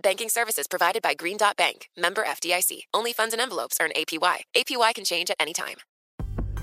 Banking 0.00 0.28
services 0.28 0.66
provided 0.66 1.00
by 1.00 1.14
Green 1.14 1.38
Dot 1.38 1.56
Bank, 1.56 1.88
member 1.96 2.22
FDIC. 2.24 2.80
Only 2.92 3.14
funds 3.14 3.32
and 3.32 3.40
envelopes 3.40 3.78
earn 3.80 3.92
APY. 3.96 4.42
APY 4.54 4.94
can 4.94 5.04
change 5.04 5.30
at 5.30 5.36
any 5.40 5.54
time. 5.54 5.76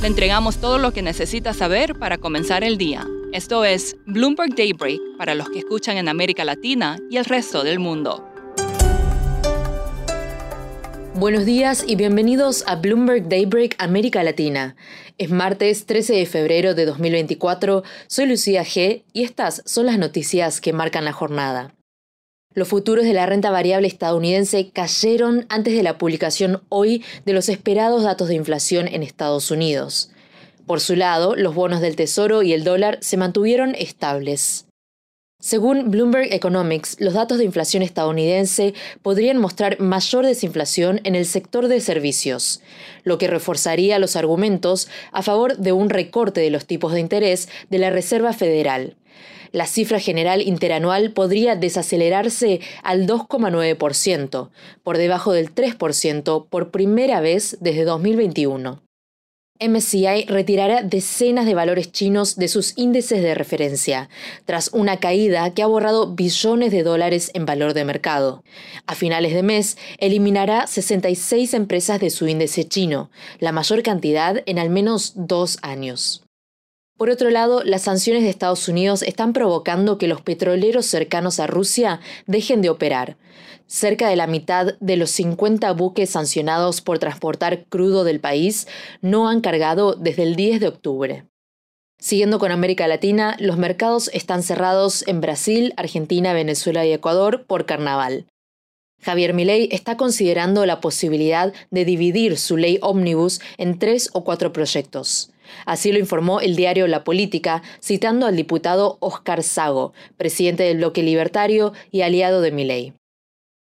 Le 0.00 0.06
entregamos 0.06 0.56
todo 0.56 0.78
lo 0.78 0.92
que 0.94 1.02
necesita 1.02 1.52
saber 1.52 1.94
para 1.94 2.16
comenzar 2.16 2.64
el 2.64 2.78
día. 2.78 3.06
Esto 3.34 3.66
es 3.66 3.98
Bloomberg 4.06 4.54
Daybreak 4.54 4.98
para 5.18 5.34
los 5.34 5.50
que 5.50 5.58
escuchan 5.58 5.98
en 5.98 6.08
América 6.08 6.42
Latina 6.46 6.98
y 7.10 7.18
el 7.18 7.26
resto 7.26 7.64
del 7.64 7.80
mundo. 7.80 8.26
Buenos 11.12 11.44
días 11.44 11.84
y 11.86 11.96
bienvenidos 11.96 12.64
a 12.66 12.76
Bloomberg 12.76 13.28
Daybreak 13.28 13.74
América 13.76 14.22
Latina. 14.22 14.74
Es 15.18 15.28
martes 15.28 15.84
13 15.84 16.14
de 16.14 16.24
febrero 16.24 16.74
de 16.74 16.86
2024, 16.86 17.82
soy 18.06 18.24
Lucía 18.24 18.64
G 18.64 19.02
y 19.12 19.24
estas 19.24 19.62
son 19.66 19.84
las 19.84 19.98
noticias 19.98 20.62
que 20.62 20.72
marcan 20.72 21.04
la 21.04 21.12
jornada. 21.12 21.74
Los 22.52 22.66
futuros 22.66 23.04
de 23.04 23.14
la 23.14 23.26
renta 23.26 23.52
variable 23.52 23.86
estadounidense 23.86 24.70
cayeron 24.70 25.46
antes 25.50 25.72
de 25.72 25.84
la 25.84 25.98
publicación 25.98 26.64
hoy 26.68 27.04
de 27.24 27.32
los 27.32 27.48
esperados 27.48 28.02
datos 28.02 28.26
de 28.26 28.34
inflación 28.34 28.88
en 28.88 29.04
Estados 29.04 29.52
Unidos. 29.52 30.10
Por 30.66 30.80
su 30.80 30.96
lado, 30.96 31.36
los 31.36 31.54
bonos 31.54 31.80
del 31.80 31.94
Tesoro 31.94 32.42
y 32.42 32.52
el 32.52 32.64
dólar 32.64 32.98
se 33.02 33.16
mantuvieron 33.16 33.76
estables. 33.76 34.66
Según 35.38 35.92
Bloomberg 35.92 36.32
Economics, 36.32 36.96
los 36.98 37.14
datos 37.14 37.38
de 37.38 37.44
inflación 37.44 37.84
estadounidense 37.84 38.74
podrían 39.00 39.38
mostrar 39.38 39.78
mayor 39.78 40.26
desinflación 40.26 41.00
en 41.04 41.14
el 41.14 41.26
sector 41.26 41.68
de 41.68 41.80
servicios, 41.80 42.62
lo 43.04 43.16
que 43.16 43.28
reforzaría 43.28 44.00
los 44.00 44.16
argumentos 44.16 44.88
a 45.12 45.22
favor 45.22 45.56
de 45.56 45.70
un 45.70 45.88
recorte 45.88 46.40
de 46.40 46.50
los 46.50 46.66
tipos 46.66 46.92
de 46.92 47.00
interés 47.00 47.48
de 47.70 47.78
la 47.78 47.90
Reserva 47.90 48.32
Federal 48.32 48.96
la 49.52 49.66
cifra 49.66 50.00
general 50.00 50.42
interanual 50.42 51.12
podría 51.12 51.56
desacelerarse 51.56 52.60
al 52.82 53.06
2,9%, 53.06 54.50
por 54.82 54.98
debajo 54.98 55.32
del 55.32 55.54
3% 55.54 56.46
por 56.48 56.70
primera 56.70 57.20
vez 57.20 57.56
desde 57.60 57.84
2021. 57.84 58.82
MSCI 59.60 60.24
retirará 60.26 60.82
decenas 60.82 61.44
de 61.44 61.54
valores 61.54 61.92
chinos 61.92 62.36
de 62.36 62.48
sus 62.48 62.72
índices 62.78 63.22
de 63.22 63.34
referencia, 63.34 64.08
tras 64.46 64.70
una 64.72 64.96
caída 64.96 65.52
que 65.52 65.62
ha 65.62 65.66
borrado 65.66 66.14
billones 66.14 66.72
de 66.72 66.82
dólares 66.82 67.30
en 67.34 67.44
valor 67.44 67.74
de 67.74 67.84
mercado. 67.84 68.42
A 68.86 68.94
finales 68.94 69.34
de 69.34 69.42
mes, 69.42 69.76
eliminará 69.98 70.66
66 70.66 71.52
empresas 71.52 72.00
de 72.00 72.08
su 72.08 72.26
índice 72.26 72.64
chino, 72.64 73.10
la 73.38 73.52
mayor 73.52 73.82
cantidad 73.82 74.42
en 74.46 74.58
al 74.58 74.70
menos 74.70 75.12
dos 75.14 75.58
años. 75.60 76.22
Por 77.00 77.08
otro 77.08 77.30
lado, 77.30 77.62
las 77.64 77.80
sanciones 77.80 78.24
de 78.24 78.28
Estados 78.28 78.68
Unidos 78.68 79.00
están 79.00 79.32
provocando 79.32 79.96
que 79.96 80.06
los 80.06 80.20
petroleros 80.20 80.84
cercanos 80.84 81.40
a 81.40 81.46
Rusia 81.46 81.98
dejen 82.26 82.60
de 82.60 82.68
operar. 82.68 83.16
Cerca 83.66 84.10
de 84.10 84.16
la 84.16 84.26
mitad 84.26 84.74
de 84.80 84.98
los 84.98 85.10
50 85.12 85.72
buques 85.72 86.10
sancionados 86.10 86.82
por 86.82 86.98
transportar 86.98 87.64
crudo 87.64 88.04
del 88.04 88.20
país 88.20 88.68
no 89.00 89.30
han 89.30 89.40
cargado 89.40 89.94
desde 89.94 90.24
el 90.24 90.36
10 90.36 90.60
de 90.60 90.68
octubre. 90.68 91.24
Siguiendo 91.98 92.38
con 92.38 92.52
América 92.52 92.86
Latina, 92.86 93.34
los 93.40 93.56
mercados 93.56 94.10
están 94.12 94.42
cerrados 94.42 95.02
en 95.08 95.22
Brasil, 95.22 95.72
Argentina, 95.78 96.34
Venezuela 96.34 96.84
y 96.84 96.92
Ecuador 96.92 97.46
por 97.46 97.64
carnaval. 97.64 98.26
Javier 99.00 99.32
Milei 99.32 99.70
está 99.72 99.96
considerando 99.96 100.66
la 100.66 100.82
posibilidad 100.82 101.54
de 101.70 101.86
dividir 101.86 102.36
su 102.36 102.58
ley 102.58 102.78
ómnibus 102.82 103.40
en 103.56 103.78
tres 103.78 104.10
o 104.12 104.22
cuatro 104.22 104.52
proyectos. 104.52 105.30
Así 105.66 105.92
lo 105.92 105.98
informó 105.98 106.40
el 106.40 106.56
diario 106.56 106.86
La 106.86 107.04
Política, 107.04 107.62
citando 107.82 108.26
al 108.26 108.36
diputado 108.36 108.98
Oscar 109.00 109.42
Sago, 109.42 109.92
presidente 110.16 110.62
del 110.64 110.78
bloque 110.78 111.02
libertario 111.02 111.72
y 111.90 112.02
aliado 112.02 112.40
de 112.40 112.52
Milei. 112.52 112.99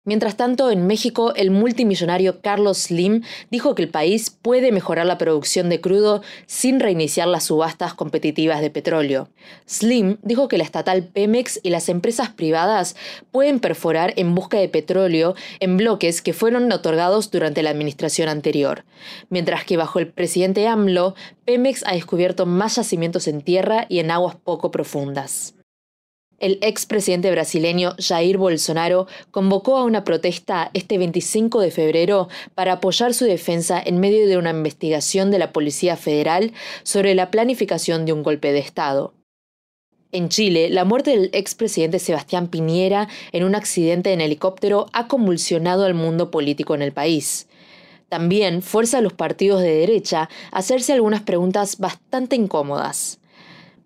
Mientras 0.07 0.37
tanto, 0.37 0.71
en 0.71 0.87
México, 0.87 1.33
el 1.35 1.51
multimillonario 1.51 2.39
Carlos 2.39 2.77
Slim 2.77 3.23
dijo 3.51 3.75
que 3.75 3.83
el 3.83 3.89
país 3.89 4.29
puede 4.29 4.71
mejorar 4.71 5.05
la 5.05 5.17
producción 5.17 5.67
de 5.67 5.81
crudo 5.81 6.21
sin 6.45 6.79
reiniciar 6.79 7.27
las 7.27 7.43
subastas 7.43 7.93
competitivas 7.93 8.61
de 8.61 8.69
petróleo. 8.69 9.27
Slim 9.65 10.15
dijo 10.21 10.47
que 10.47 10.57
la 10.57 10.63
estatal 10.63 11.03
Pemex 11.03 11.59
y 11.61 11.71
las 11.71 11.89
empresas 11.89 12.29
privadas 12.29 12.95
pueden 13.33 13.59
perforar 13.59 14.13
en 14.15 14.33
busca 14.33 14.57
de 14.57 14.69
petróleo 14.69 15.35
en 15.59 15.75
bloques 15.75 16.21
que 16.21 16.31
fueron 16.31 16.71
otorgados 16.71 17.29
durante 17.29 17.61
la 17.61 17.71
administración 17.71 18.29
anterior, 18.29 18.85
mientras 19.27 19.65
que 19.65 19.75
bajo 19.75 19.99
el 19.99 20.07
presidente 20.07 20.69
AMLO, 20.69 21.15
Pemex 21.43 21.83
ha 21.85 21.91
descubierto 21.91 22.45
más 22.45 22.77
yacimientos 22.77 23.27
en 23.27 23.41
tierra 23.41 23.85
y 23.89 23.99
en 23.99 24.11
aguas 24.11 24.37
poco 24.37 24.71
profundas. 24.71 25.56
El 26.39 26.59
expresidente 26.61 27.31
brasileño 27.31 27.95
Jair 27.97 28.37
Bolsonaro 28.37 29.07
convocó 29.31 29.77
a 29.77 29.83
una 29.83 30.03
protesta 30.03 30.69
este 30.75 30.99
25 30.99 31.61
de 31.61 31.71
febrero 31.71 32.29
para 32.53 32.73
apoyar 32.73 33.15
su 33.15 33.25
defensa 33.25 33.81
en 33.83 33.99
medio 33.99 34.27
de 34.27 34.37
una 34.37 34.51
investigación 34.51 35.31
de 35.31 35.39
la 35.39 35.51
Policía 35.51 35.97
Federal 35.97 36.53
sobre 36.83 37.15
la 37.15 37.31
planificación 37.31 38.05
de 38.05 38.13
un 38.13 38.21
golpe 38.21 38.51
de 38.51 38.59
Estado. 38.59 39.15
En 40.11 40.29
Chile, 40.29 40.69
la 40.69 40.85
muerte 40.85 41.09
del 41.09 41.31
expresidente 41.33 41.97
Sebastián 41.97 42.49
Piñera 42.49 43.07
en 43.31 43.43
un 43.43 43.55
accidente 43.55 44.13
en 44.13 44.21
helicóptero 44.21 44.85
ha 44.93 45.07
convulsionado 45.07 45.85
al 45.85 45.95
mundo 45.95 46.29
político 46.29 46.75
en 46.75 46.83
el 46.83 46.93
país. 46.93 47.47
También 48.09 48.61
fuerza 48.61 48.99
a 48.99 49.01
los 49.01 49.13
partidos 49.13 49.61
de 49.61 49.73
derecha 49.73 50.29
a 50.51 50.59
hacerse 50.59 50.93
algunas 50.93 51.23
preguntas 51.23 51.79
bastante 51.79 52.35
incómodas. 52.35 53.19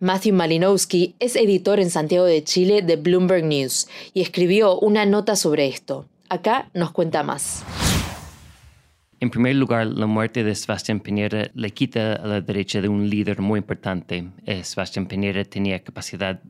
Matthew 0.02 0.34
Malinowski 0.34 1.14
es 1.20 1.36
editor 1.36 1.80
en 1.80 1.92
Santiago 1.92 2.26
de 2.26 2.44
Chile 2.44 2.82
de 2.82 2.96
Bloomberg 2.96 3.46
News 3.46 3.88
y 4.16 4.22
escribió 4.22 4.80
una 4.80 5.06
nota 5.06 5.36
sobre 5.36 5.68
esto. 5.68 6.08
Acá 6.28 6.72
nos 6.74 6.92
cuenta 6.92 7.22
más. 7.22 7.64
En 9.20 9.30
primer 9.30 9.56
lugar, 9.58 9.86
la 9.86 10.08
muerte 10.08 10.44
de 10.44 10.56
Sebastián 10.56 11.02
Piñera 11.02 11.52
le 11.54 11.70
quita 11.70 12.14
a 12.14 12.26
la 12.26 12.42
derecha 12.42 12.82
de 12.82 12.88
un 12.88 13.12
líder 13.12 13.42
muy 13.42 13.60
importante. 13.60 14.28
Eh, 14.48 14.64
Sebastián 14.64 15.06
Piñera 15.06 15.46
tenía 15.46 15.84
capacidad 15.84 16.42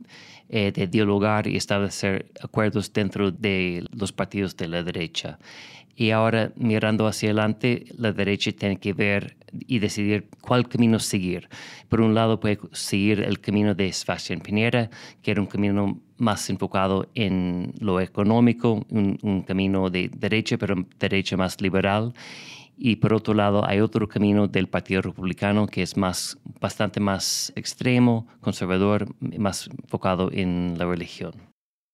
eh, 0.48 0.72
de 0.72 0.86
dialogar 0.86 1.46
y 1.46 1.58
establecer 1.58 2.32
acuerdos 2.42 2.90
dentro 2.90 3.30
de 3.30 3.84
los 3.94 4.12
partidos 4.12 4.56
de 4.56 4.68
la 4.68 4.82
derecha. 4.82 5.38
Y 5.94 6.08
ahora, 6.08 6.52
mirando 6.56 7.06
hacia 7.06 7.28
adelante, 7.28 7.84
la 7.98 8.12
derecha 8.12 8.50
tiene 8.52 8.78
que 8.78 8.94
ver 8.94 9.36
y 9.66 9.78
decidir 9.78 10.28
cuál 10.40 10.68
camino 10.68 10.98
seguir. 10.98 11.48
Por 11.88 12.00
un 12.00 12.14
lado, 12.14 12.40
puede 12.40 12.58
seguir 12.72 13.20
el 13.20 13.40
camino 13.40 13.74
de 13.74 13.92
Sebastián 13.92 14.40
Piñera, 14.40 14.90
que 15.22 15.30
era 15.30 15.40
un 15.40 15.46
camino 15.46 16.00
más 16.18 16.48
enfocado 16.50 17.08
en 17.14 17.74
lo 17.80 18.00
económico, 18.00 18.84
un, 18.90 19.44
camino 19.46 19.90
de 19.90 20.10
derecha, 20.16 20.56
pero 20.56 20.86
derecha 20.98 21.36
más 21.36 21.60
liberal. 21.60 22.14
Y 22.78 22.96
por 22.96 23.12
otro 23.12 23.34
lado, 23.34 23.66
hay 23.66 23.80
otro 23.80 24.08
camino 24.08 24.48
del 24.48 24.68
Partido 24.68 25.02
Republicano 25.02 25.66
que 25.66 25.82
es 25.82 25.96
más, 25.96 26.38
bastante 26.60 27.00
más 27.00 27.52
extremo, 27.54 28.26
conservador, 28.40 29.06
más 29.20 29.68
enfocado 29.68 30.30
en 30.32 30.74
la 30.78 30.86
religión. 30.86 31.34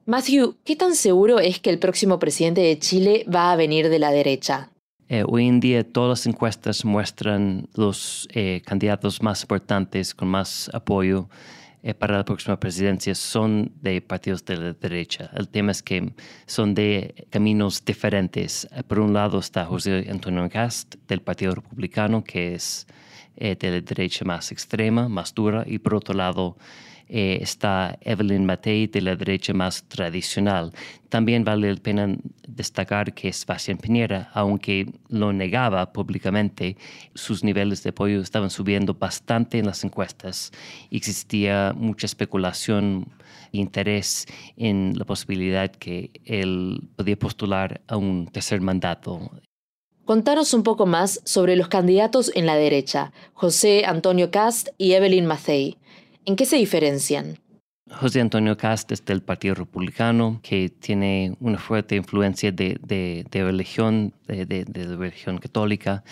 Matthew, 0.07 0.57
¿qué 0.65 0.75
tan 0.77 0.95
seguro 0.95 1.39
es 1.39 1.61
que 1.61 1.69
el 1.69 1.79
próximo 1.79 2.19
presidente 2.19 2.63
de 2.63 2.79
Chile 2.79 3.27
va 3.33 3.53
a 3.53 3.57
venir 3.57 3.91
de 3.91 3.99
la 3.99 4.11
derecha? 4.11 4.71
Eh, 5.11 5.25
hoy 5.27 5.47
en 5.49 5.59
día 5.59 5.91
todas 5.91 6.19
las 6.19 6.27
encuestas 6.27 6.85
muestran 6.85 7.67
los 7.75 8.29
eh, 8.33 8.61
candidatos 8.67 9.23
más 9.23 9.41
importantes 9.41 10.15
con 10.15 10.29
más 10.29 10.71
apoyo 10.75 11.31
eh, 11.83 11.95
para 11.95 12.19
la 12.19 12.27
próxima 12.27 12.61
presidencia 12.61 13.15
son 13.15 13.73
de 13.81 14.03
partidos 14.03 14.45
de 14.45 14.59
la 14.59 14.73
derecha. 14.75 15.31
El 15.35 15.49
tema 15.49 15.73
es 15.73 15.83
que 15.83 16.13
son 16.45 16.75
de 16.75 17.27
caminos 17.31 17.83
diferentes. 17.83 18.69
Por 18.87 18.99
un 18.99 19.15
lado 19.15 19.39
está 19.39 19.65
José 19.65 20.07
Antonio 20.11 20.47
Cast 20.51 20.97
del 21.07 21.23
Partido 21.23 21.55
Republicano, 21.55 22.23
que 22.23 22.55
es 22.55 22.87
de 23.37 23.57
la 23.63 23.81
derecha 23.81 24.25
más 24.25 24.51
extrema, 24.51 25.09
más 25.09 25.33
dura, 25.33 25.63
y 25.65 25.79
por 25.79 25.95
otro 25.95 26.13
lado 26.13 26.57
eh, 27.09 27.39
está 27.41 27.99
Evelyn 28.01 28.45
Matei 28.45 28.87
de 28.87 29.01
la 29.01 29.17
derecha 29.17 29.53
más 29.53 29.85
tradicional. 29.85 30.73
También 31.09 31.45
vale 31.45 31.73
la 31.73 31.81
pena 31.81 32.17
destacar 32.47 33.15
que 33.15 33.33
Sebastián 33.33 33.79
Piñera, 33.79 34.31
aunque 34.35 34.93
lo 35.09 35.33
negaba 35.33 35.93
públicamente, 35.93 36.77
sus 37.15 37.43
niveles 37.43 37.83
de 37.83 37.91
apoyo 37.91 38.21
estaban 38.21 38.51
subiendo 38.51 38.95
bastante 38.95 39.59
en 39.59 39.67
las 39.67 39.85
encuestas. 39.85 40.53
Existía 40.91 41.73
mucha 41.77 42.07
especulación 42.07 43.07
interés 43.53 44.27
en 44.57 44.93
la 44.99 45.05
posibilidad 45.05 45.71
que 45.71 46.11
él 46.25 46.81
podía 46.97 47.19
postular 47.19 47.81
a 47.87 47.97
un 47.97 48.27
tercer 48.27 48.61
mandato 48.61 49.31
Contanos 50.09 50.55
un 50.55 50.63
poco 50.63 50.87
más 50.87 51.21
sobre 51.25 51.55
los 51.55 51.69
candidatos 51.69 52.33
en 52.35 52.47
la 52.47 52.57
derecha, 52.57 53.13
José 53.35 53.85
Antonio 53.85 54.31
Cast 54.31 54.69
y 54.79 54.93
Evelyn 54.93 55.27
Mathey. 55.27 55.77
¿En 56.25 56.37
qué 56.37 56.45
se 56.45 56.57
diferencian? 56.57 57.39
José 57.91 58.21
Antonio 58.21 58.57
Cast 58.57 58.93
es 58.93 59.05
del 59.05 59.23
Partido 59.23 59.55
Republicano, 59.55 60.41
que 60.43 60.69
tiene 60.69 61.35
una 61.41 61.59
fuerte 61.59 61.97
influencia 61.97 62.53
de, 62.53 62.79
religión, 63.33 64.15
de, 64.27 64.67
religión 64.97 65.39
católica. 65.39 66.05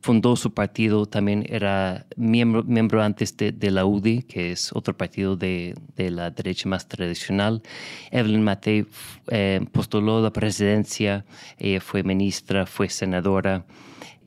Fundó 0.00 0.34
su 0.34 0.54
partido, 0.54 1.04
también 1.04 1.44
era 1.46 2.06
miembro, 2.16 2.64
miembro 2.64 3.02
antes 3.02 3.36
de, 3.36 3.70
la 3.70 3.84
UDI, 3.84 4.22
que 4.22 4.52
es 4.52 4.72
otro 4.72 4.96
partido 4.96 5.36
de, 5.36 5.74
la 5.96 6.30
derecha 6.30 6.68
más 6.68 6.88
tradicional. 6.88 7.62
Evelyn 8.10 8.42
Matei 8.42 8.86
eh, 9.28 9.60
postuló 9.72 10.22
la 10.22 10.32
presidencia, 10.32 11.26
ella 11.58 11.82
fue 11.82 12.02
ministra, 12.02 12.64
fue 12.64 12.88
senadora 12.88 13.66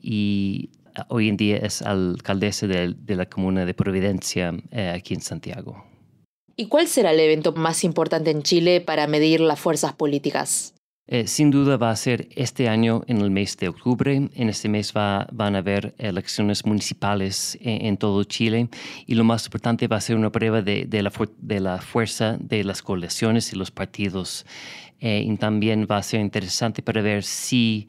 y 0.00 0.70
hoy 1.08 1.28
en 1.28 1.36
día 1.36 1.56
es 1.58 1.82
alcaldesa 1.82 2.66
de, 2.66 2.94
la 3.06 3.26
comuna 3.26 3.64
de 3.64 3.74
Providencia, 3.74 4.52
eh, 4.70 4.92
aquí 4.94 5.14
en 5.14 5.20
Santiago. 5.20 5.84
¿Y 6.56 6.68
cuál 6.68 6.86
será 6.86 7.10
el 7.10 7.20
evento 7.20 7.52
más 7.52 7.84
importante 7.84 8.30
en 8.30 8.42
Chile 8.42 8.80
para 8.80 9.06
medir 9.06 9.40
las 9.40 9.58
fuerzas 9.58 9.92
políticas? 9.92 10.74
Eh, 11.06 11.26
sin 11.26 11.50
duda 11.50 11.76
va 11.76 11.90
a 11.90 11.96
ser 11.96 12.28
este 12.34 12.66
año 12.66 13.02
en 13.08 13.20
el 13.20 13.30
mes 13.30 13.58
de 13.58 13.68
octubre. 13.68 14.14
En 14.14 14.48
este 14.48 14.70
mes 14.70 14.94
va, 14.96 15.26
van 15.32 15.54
a 15.54 15.58
haber 15.58 15.94
elecciones 15.98 16.64
municipales 16.64 17.58
en, 17.60 17.98
todo 17.98 18.24
Chile 18.24 18.68
y 19.06 19.14
lo 19.14 19.24
más 19.24 19.44
importante 19.44 19.86
va 19.86 19.96
a 19.96 20.00
ser 20.00 20.16
una 20.16 20.32
prueba 20.32 20.62
de, 20.62 20.88
la, 20.90 21.12
de 21.38 21.60
la, 21.60 21.78
fuerza 21.82 22.38
de 22.40 22.64
las 22.64 22.80
coaliciones 22.80 23.52
y 23.52 23.56
los 23.56 23.70
partidos. 23.70 24.46
Eh, 25.00 25.26
y 25.26 25.36
también 25.36 25.86
va 25.90 25.98
a 25.98 26.02
ser 26.02 26.20
interesante 26.20 26.80
para 26.80 27.02
ver 27.02 27.22
si 27.22 27.88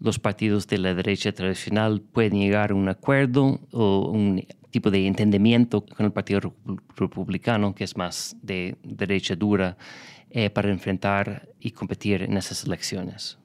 los 0.00 0.18
partidos 0.18 0.66
de 0.66 0.78
la 0.78 0.94
derecha 0.94 1.32
tradicional 1.32 2.00
pueden 2.00 2.38
llegar 2.38 2.70
a 2.70 2.74
un 2.74 2.88
acuerdo 2.88 3.60
o 3.72 4.10
un 4.10 4.46
tipo 4.70 4.90
de 4.90 5.06
entendimiento 5.06 5.84
con 5.84 6.06
el 6.06 6.12
Partido 6.12 6.52
Republicano, 6.96 7.74
que 7.74 7.84
es 7.84 7.96
más 7.96 8.36
de 8.42 8.76
derecha 8.82 9.36
dura, 9.36 9.76
eh, 10.30 10.50
para 10.50 10.70
enfrentar 10.70 11.48
y 11.60 11.70
competir 11.70 12.22
en 12.22 12.36
esas 12.36 12.64
elecciones. 12.64 13.38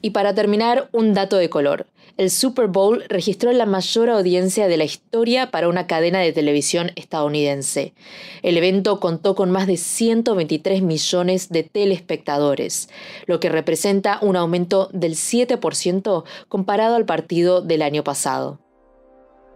Y 0.00 0.10
para 0.10 0.34
terminar, 0.34 0.88
un 0.92 1.12
dato 1.12 1.36
de 1.36 1.50
color. 1.50 1.86
El 2.16 2.30
Super 2.30 2.66
Bowl 2.66 3.04
registró 3.08 3.52
la 3.52 3.66
mayor 3.66 4.10
audiencia 4.10 4.66
de 4.66 4.76
la 4.76 4.84
historia 4.84 5.50
para 5.50 5.68
una 5.68 5.86
cadena 5.86 6.18
de 6.20 6.32
televisión 6.32 6.90
estadounidense. 6.96 7.94
El 8.42 8.56
evento 8.56 8.98
contó 8.98 9.34
con 9.34 9.50
más 9.50 9.66
de 9.66 9.76
123 9.76 10.82
millones 10.82 11.48
de 11.48 11.62
telespectadores, 11.62 12.88
lo 13.26 13.38
que 13.38 13.48
representa 13.48 14.18
un 14.20 14.36
aumento 14.36 14.88
del 14.92 15.14
7% 15.14 16.24
comparado 16.48 16.96
al 16.96 17.04
partido 17.04 17.60
del 17.60 17.82
año 17.82 18.02
pasado. 18.02 18.58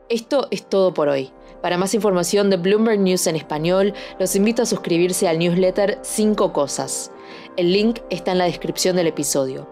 Esto 0.08 0.48
es 0.50 0.68
todo 0.68 0.92
por 0.92 1.08
hoy. 1.08 1.30
Para 1.62 1.78
más 1.78 1.94
información 1.94 2.50
de 2.50 2.58
Bloomberg 2.58 3.00
News 3.00 3.26
en 3.28 3.36
español, 3.36 3.94
los 4.18 4.36
invito 4.36 4.62
a 4.62 4.66
suscribirse 4.66 5.26
al 5.26 5.38
newsletter 5.38 5.98
5 6.02 6.52
Cosas. 6.52 7.10
El 7.56 7.72
link 7.72 8.00
está 8.10 8.32
en 8.32 8.38
la 8.38 8.44
descripción 8.44 8.94
del 8.96 9.06
episodio. 9.06 9.71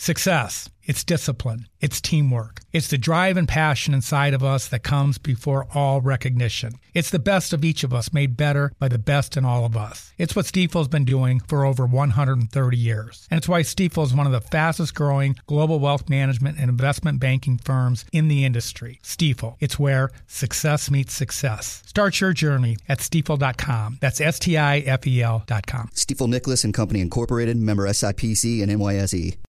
Success. 0.00 0.68
It's 0.84 1.04
discipline. 1.04 1.66
It's 1.80 2.00
teamwork. 2.00 2.60
It's 2.72 2.88
the 2.88 2.96
drive 2.96 3.36
and 3.36 3.46
passion 3.46 3.92
inside 3.92 4.32
of 4.32 4.42
us 4.42 4.68
that 4.68 4.82
comes 4.82 5.18
before 5.18 5.66
all 5.74 6.00
recognition. 6.00 6.74
It's 6.94 7.10
the 7.10 7.18
best 7.18 7.52
of 7.52 7.62
each 7.62 7.84
of 7.84 7.92
us 7.92 8.12
made 8.12 8.36
better 8.36 8.72
by 8.78 8.88
the 8.88 8.98
best 8.98 9.36
in 9.36 9.44
all 9.44 9.66
of 9.66 9.76
us. 9.76 10.12
It's 10.16 10.34
what 10.34 10.46
Stifel's 10.46 10.88
been 10.88 11.04
doing 11.04 11.40
for 11.40 11.66
over 11.66 11.84
130 11.84 12.76
years. 12.76 13.26
And 13.30 13.36
it's 13.36 13.48
why 13.48 13.60
Stifel 13.60 14.04
is 14.04 14.14
one 14.14 14.24
of 14.24 14.32
the 14.32 14.40
fastest 14.40 14.94
growing 14.94 15.36
global 15.46 15.78
wealth 15.78 16.08
management 16.08 16.58
and 16.58 16.70
investment 16.70 17.20
banking 17.20 17.58
firms 17.58 18.06
in 18.12 18.28
the 18.28 18.44
industry. 18.44 19.00
Stifel. 19.02 19.56
It's 19.60 19.78
where 19.78 20.10
success 20.28 20.90
meets 20.90 21.12
success. 21.12 21.82
Start 21.86 22.20
your 22.20 22.32
journey 22.32 22.76
at 22.88 23.00
stifel.com. 23.00 23.98
That's 24.00 24.20
S 24.20 24.38
T 24.38 24.56
I 24.56 24.78
F 24.78 25.06
E 25.06 25.22
L.com. 25.22 25.90
Stifel 25.92 26.28
Nicholas 26.28 26.64
and 26.64 26.72
Company 26.72 27.00
Incorporated, 27.00 27.56
member 27.56 27.86
SIPC 27.88 28.62
and 28.62 28.70
NYSE. 28.70 29.38